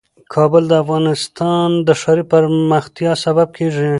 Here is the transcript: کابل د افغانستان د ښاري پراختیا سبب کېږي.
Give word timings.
کابل 0.33 0.63
د 0.69 0.73
افغانستان 0.83 1.69
د 1.87 1.89
ښاري 2.01 2.23
پراختیا 2.31 3.11
سبب 3.25 3.47
کېږي. 3.57 3.89